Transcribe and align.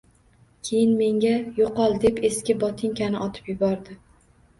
Keyin 0.67 0.93
menga 1.01 1.33
“Yo‘qol”, 1.59 1.93
deb 2.05 2.17
eski 2.31 2.55
botinkani 2.63 3.21
otib 3.27 3.53
yubordi 3.53 3.99